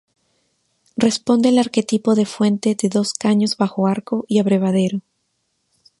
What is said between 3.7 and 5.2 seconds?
arco y abrevadero.